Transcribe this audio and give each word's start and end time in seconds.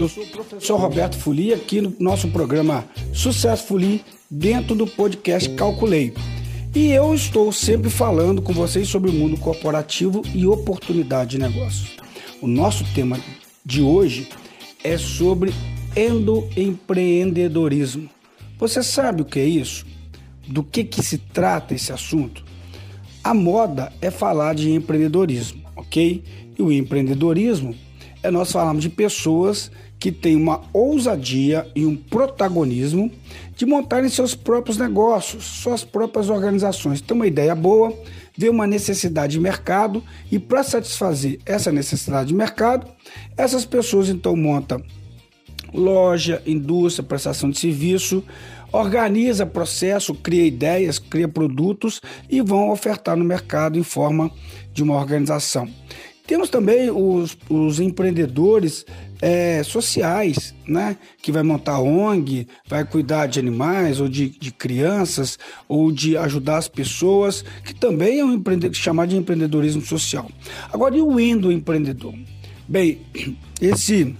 Eu 0.00 0.08
sou 0.08 0.24
o 0.24 0.26
professor 0.28 0.80
Roberto 0.80 1.18
Fuli, 1.18 1.52
aqui 1.52 1.82
no 1.82 1.94
nosso 2.00 2.28
programa 2.28 2.86
Sucesso 3.12 3.66
Fuli, 3.66 4.02
dentro 4.30 4.74
do 4.74 4.86
podcast 4.86 5.46
Calculei. 5.50 6.14
E 6.74 6.90
eu 6.90 7.14
estou 7.14 7.52
sempre 7.52 7.90
falando 7.90 8.40
com 8.40 8.54
vocês 8.54 8.88
sobre 8.88 9.10
o 9.10 9.12
mundo 9.12 9.36
corporativo 9.36 10.22
e 10.34 10.46
oportunidade 10.46 11.32
de 11.32 11.38
negócios. 11.38 11.98
O 12.40 12.46
nosso 12.46 12.82
tema 12.94 13.20
de 13.62 13.82
hoje 13.82 14.26
é 14.82 14.96
sobre 14.96 15.52
endoempreendedorismo. 15.94 18.08
Você 18.58 18.82
sabe 18.82 19.20
o 19.20 19.26
que 19.26 19.38
é 19.38 19.44
isso? 19.44 19.84
Do 20.48 20.62
que, 20.62 20.82
que 20.82 21.02
se 21.02 21.18
trata 21.18 21.74
esse 21.74 21.92
assunto? 21.92 22.42
A 23.22 23.34
moda 23.34 23.92
é 24.00 24.10
falar 24.10 24.54
de 24.54 24.70
empreendedorismo, 24.70 25.60
ok? 25.76 26.24
E 26.58 26.62
o 26.62 26.72
empreendedorismo 26.72 27.76
é 28.22 28.30
nós 28.30 28.52
falarmos 28.52 28.82
de 28.82 28.88
pessoas 28.88 29.70
que 29.98 30.10
têm 30.10 30.34
uma 30.34 30.62
ousadia 30.72 31.66
e 31.74 31.84
um 31.84 31.94
protagonismo 31.94 33.10
de 33.54 33.66
montarem 33.66 34.08
seus 34.08 34.34
próprios 34.34 34.78
negócios, 34.78 35.44
suas 35.44 35.84
próprias 35.84 36.30
organizações. 36.30 37.02
Tem 37.02 37.14
uma 37.14 37.26
ideia 37.26 37.54
boa, 37.54 37.92
vê 38.36 38.48
uma 38.48 38.66
necessidade 38.66 39.34
de 39.34 39.40
mercado 39.40 40.02
e 40.32 40.38
para 40.38 40.62
satisfazer 40.62 41.38
essa 41.44 41.70
necessidade 41.70 42.28
de 42.28 42.34
mercado, 42.34 42.86
essas 43.36 43.66
pessoas 43.66 44.08
então 44.08 44.34
montam 44.34 44.82
loja, 45.72 46.42
indústria, 46.46 47.06
prestação 47.06 47.50
de 47.50 47.58
serviço, 47.58 48.24
organiza 48.72 49.46
processo, 49.46 50.14
cria 50.14 50.46
ideias, 50.46 50.98
cria 50.98 51.28
produtos 51.28 52.00
e 52.28 52.40
vão 52.40 52.70
ofertar 52.70 53.16
no 53.16 53.24
mercado 53.24 53.78
em 53.78 53.82
forma 53.82 54.30
de 54.72 54.82
uma 54.82 54.96
organização. 54.96 55.68
Temos 56.30 56.48
também 56.48 56.88
os, 56.92 57.36
os 57.48 57.80
empreendedores 57.80 58.86
é, 59.20 59.64
sociais, 59.64 60.54
né? 60.64 60.96
Que 61.20 61.32
vai 61.32 61.42
montar 61.42 61.80
ONG, 61.80 62.46
vai 62.68 62.84
cuidar 62.84 63.26
de 63.26 63.40
animais 63.40 63.98
ou 63.98 64.08
de, 64.08 64.28
de 64.28 64.52
crianças 64.52 65.36
ou 65.66 65.90
de 65.90 66.16
ajudar 66.16 66.58
as 66.58 66.68
pessoas, 66.68 67.44
que 67.64 67.74
também 67.74 68.20
é 68.20 68.24
um 68.24 68.32
empreendedor, 68.32 68.76
chamado 68.76 69.08
de 69.08 69.16
empreendedorismo 69.16 69.82
social. 69.82 70.30
Agora, 70.72 70.96
e 70.96 71.02
o 71.02 71.18
endoempreendedor? 71.18 72.14
Bem, 72.68 73.00
esse 73.60 74.14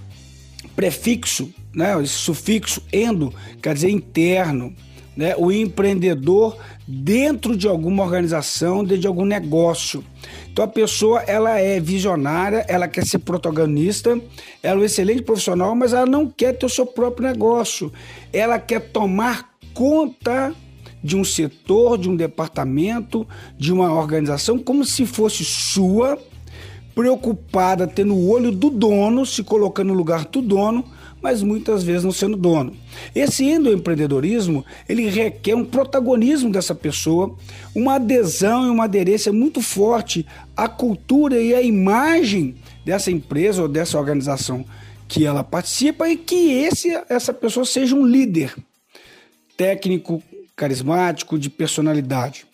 prefixo, 0.75 1.49
né? 1.73 1.95
Esse 2.03 2.15
sufixo 2.15 2.83
endo 2.93 3.33
quer 3.63 3.73
dizer 3.73 3.91
interno, 3.91 4.75
né? 5.17 5.35
O 5.37 5.51
empreendedor 5.51 6.57
dentro 6.87 7.57
de 7.57 7.69
alguma 7.69 8.03
organização, 8.03 8.83
dentro 8.83 8.99
de 8.99 9.07
algum 9.07 9.25
negócio. 9.25 10.05
Então 10.51 10.65
a 10.65 10.69
pessoa 10.69 11.21
ela 11.23 11.59
é 11.59 11.79
visionária, 11.79 12.65
ela 12.69 12.89
quer 12.89 13.07
ser 13.07 13.19
protagonista, 13.19 14.21
ela 14.63 14.81
é 14.81 14.83
um 14.83 14.85
excelente 14.85 15.23
profissional, 15.23 15.75
mas 15.75 15.93
ela 15.93 16.07
não 16.07 16.27
quer 16.27 16.57
ter 16.57 16.67
o 16.67 16.71
seu 16.71 16.87
próprio 16.87 17.29
negócio. 17.29 17.93
Ela 18.33 18.59
quer 18.59 18.81
tomar 18.81 19.51
conta 19.73 20.55
de 21.03 21.17
um 21.17 21.25
setor, 21.25 21.97
de 21.97 22.09
um 22.11 22.17
departamento, 22.17 23.27
de 23.57 23.73
uma 23.73 23.93
organização 23.93 24.59
como 24.59 24.85
se 24.85 25.07
fosse 25.07 25.45
sua, 25.45 26.19
preocupada 26.95 27.87
tendo 27.87 28.15
o 28.15 28.29
olho 28.29 28.51
do 28.51 28.69
dono, 28.69 29.25
se 29.25 29.43
colocando 29.43 29.89
no 29.89 29.95
lugar 29.95 30.25
do 30.27 30.43
dono 30.43 30.85
mas 31.23 31.43
muitas 31.43 31.83
vezes 31.83 32.05
não 32.05 32.13
sendo 32.13 32.37
dono. 32.37 32.77
Esse 33.15 33.45
endoempreendedorismo, 33.45 34.65
ele 34.89 35.09
requer 35.09 35.55
um 35.55 35.65
protagonismo 35.65 36.51
dessa 36.51 36.75
pessoa, 36.75 37.37
uma 37.75 37.95
adesão 37.95 38.67
e 38.67 38.71
uma 38.71 38.85
aderência 38.85 39.33
muito 39.33 39.61
forte 39.61 40.27
à 40.57 40.69
cultura 40.69 41.41
e 41.41 41.55
à 41.55 41.63
imagem 41.63 42.57
dessa 42.85 43.11
empresa 43.11 43.63
ou 43.63 43.69
dessa 43.69 43.99
organização 43.99 44.65
que 45.07 45.27
ela 45.27 45.43
participa 45.43 46.09
e 46.09 46.17
que 46.17 46.53
esse, 46.53 46.89
essa 47.09 47.35
pessoa 47.35 47.67
seja 47.67 47.97
um 47.97 48.07
líder 48.07 48.55
técnico, 49.57 50.23
carismático, 50.55 51.39
de 51.39 51.51
personalidade. 51.51 52.47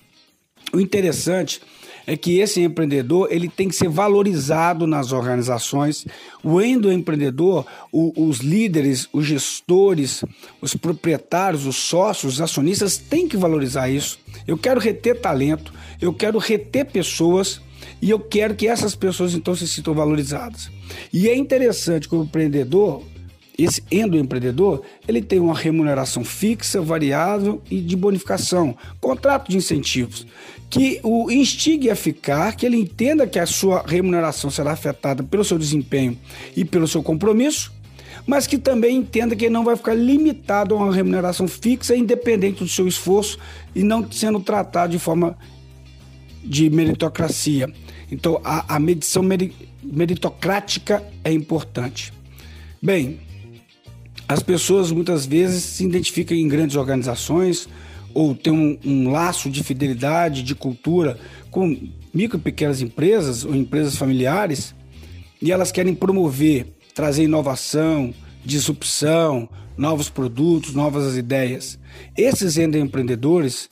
O 0.72 0.80
interessante 0.80 1.60
é 1.60 1.85
que 2.14 2.38
esse 2.38 2.60
empreendedor 2.60 3.28
ele 3.32 3.48
tem 3.48 3.68
que 3.68 3.74
ser 3.74 3.88
valorizado 3.88 4.86
nas 4.86 5.10
organizações. 5.10 6.06
O 6.44 6.60
endoempreendedor, 6.60 7.64
o, 7.90 8.28
os 8.28 8.38
líderes, 8.38 9.08
os 9.12 9.24
gestores, 9.24 10.22
os 10.60 10.74
proprietários, 10.74 11.66
os 11.66 11.76
sócios, 11.76 12.34
os 12.34 12.40
acionistas 12.40 12.98
têm 12.98 13.26
que 13.26 13.36
valorizar 13.36 13.88
isso. 13.88 14.18
Eu 14.46 14.56
quero 14.56 14.78
reter 14.78 15.20
talento, 15.20 15.72
eu 16.00 16.12
quero 16.12 16.38
reter 16.38 16.84
pessoas 16.84 17.60
e 18.00 18.10
eu 18.10 18.20
quero 18.20 18.54
que 18.54 18.68
essas 18.68 18.94
pessoas 18.94 19.34
então 19.34 19.56
se 19.56 19.66
sintam 19.66 19.94
valorizadas. 19.94 20.70
E 21.12 21.28
é 21.28 21.36
interessante 21.36 22.08
que 22.08 22.14
o 22.14 22.22
empreendedor 22.22 23.02
esse 23.58 23.82
endoempreendedor, 23.90 24.82
ele 25.08 25.22
tem 25.22 25.40
uma 25.40 25.54
remuneração 25.54 26.24
fixa, 26.24 26.80
variável 26.80 27.62
e 27.70 27.80
de 27.80 27.96
bonificação, 27.96 28.76
contrato 29.00 29.50
de 29.50 29.56
incentivos, 29.56 30.26
que 30.68 31.00
o 31.02 31.30
instigue 31.30 31.90
a 31.90 31.96
ficar, 31.96 32.54
que 32.54 32.66
ele 32.66 32.76
entenda 32.76 33.26
que 33.26 33.38
a 33.38 33.46
sua 33.46 33.82
remuneração 33.86 34.50
será 34.50 34.72
afetada 34.72 35.22
pelo 35.22 35.44
seu 35.44 35.58
desempenho 35.58 36.18
e 36.54 36.64
pelo 36.64 36.86
seu 36.86 37.02
compromisso, 37.02 37.72
mas 38.26 38.46
que 38.46 38.58
também 38.58 38.96
entenda 38.96 39.36
que 39.36 39.44
ele 39.44 39.54
não 39.54 39.64
vai 39.64 39.76
ficar 39.76 39.94
limitado 39.94 40.74
a 40.74 40.78
uma 40.78 40.94
remuneração 40.94 41.46
fixa, 41.46 41.96
independente 41.96 42.58
do 42.58 42.68
seu 42.68 42.86
esforço 42.88 43.38
e 43.74 43.82
não 43.82 44.10
sendo 44.10 44.40
tratado 44.40 44.92
de 44.92 44.98
forma 44.98 45.38
de 46.44 46.68
meritocracia. 46.68 47.72
Então, 48.10 48.40
a, 48.44 48.76
a 48.76 48.78
medição 48.78 49.22
meritocrática 49.82 51.02
é 51.24 51.32
importante. 51.32 52.12
Bem, 52.82 53.20
as 54.28 54.42
pessoas 54.42 54.90
muitas 54.90 55.26
vezes 55.26 55.62
se 55.62 55.84
identificam 55.84 56.36
em 56.36 56.48
grandes 56.48 56.76
organizações 56.76 57.68
ou 58.12 58.34
têm 58.34 58.52
um, 58.52 58.78
um 58.84 59.10
laço 59.10 59.50
de 59.50 59.62
fidelidade, 59.62 60.42
de 60.42 60.54
cultura 60.54 61.18
com 61.50 61.76
micro 62.12 62.38
e 62.38 62.40
pequenas 62.40 62.80
empresas 62.80 63.44
ou 63.44 63.54
empresas 63.54 63.96
familiares 63.96 64.74
e 65.40 65.52
elas 65.52 65.70
querem 65.70 65.94
promover, 65.94 66.66
trazer 66.94 67.24
inovação, 67.24 68.12
disrupção, 68.44 69.48
novos 69.76 70.08
produtos, 70.08 70.74
novas 70.74 71.16
ideias. 71.16 71.78
Esses 72.16 72.56
empreendedores, 72.56 73.68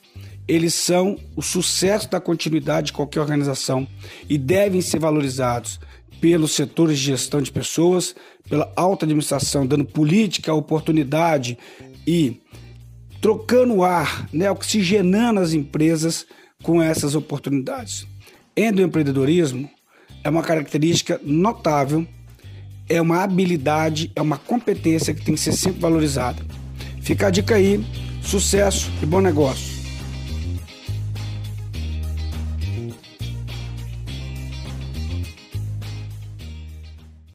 eles 0.47 0.73
são 0.73 1.17
o 1.35 1.41
sucesso 1.41 2.09
da 2.09 2.19
continuidade 2.19 2.87
de 2.87 2.93
qualquer 2.93 3.19
organização 3.21 3.87
e 4.29 4.37
devem 4.37 4.81
ser 4.81 4.99
valorizados 4.99 5.79
pelos 6.19 6.51
setores 6.51 6.99
de 6.99 7.05
gestão 7.05 7.41
de 7.41 7.51
pessoas, 7.51 8.15
pela 8.49 8.71
alta 8.75 9.05
administração, 9.05 9.65
dando 9.65 9.85
política, 9.85 10.53
oportunidade 10.53 11.57
e 12.07 12.41
trocando 13.21 13.83
ar, 13.83 14.27
né, 14.31 14.49
oxigenando 14.51 15.39
as 15.39 15.53
empresas 15.53 16.25
com 16.61 16.81
essas 16.81 17.15
oportunidades. 17.15 18.07
Endoempreendedorismo 18.55 19.69
é 20.23 20.29
uma 20.29 20.41
característica 20.41 21.19
notável, 21.23 22.07
é 22.87 23.01
uma 23.01 23.23
habilidade, 23.23 24.11
é 24.15 24.21
uma 24.21 24.37
competência 24.37 25.13
que 25.13 25.23
tem 25.23 25.35
que 25.35 25.41
ser 25.41 25.53
sempre 25.53 25.81
valorizada. 25.81 26.43
Fica 27.01 27.27
a 27.27 27.29
dica 27.29 27.55
aí, 27.55 27.83
sucesso 28.21 28.89
e 29.01 29.05
bom 29.05 29.21
negócio. 29.21 29.74